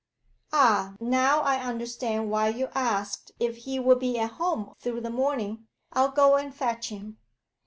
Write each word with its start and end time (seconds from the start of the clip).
'Ah, 0.51 0.95
now 0.99 1.41
I 1.41 1.57
understand 1.59 2.31
why 2.31 2.47
you 2.47 2.69
asked 2.73 3.33
if 3.39 3.55
he 3.57 3.79
would 3.79 3.99
be 3.99 4.17
at 4.17 4.31
home 4.31 4.73
through 4.79 5.01
the 5.01 5.11
morning. 5.11 5.67
I'll 5.93 6.09
go 6.11 6.37
and 6.37 6.51
fetch 6.51 6.89
him.' 6.89 7.19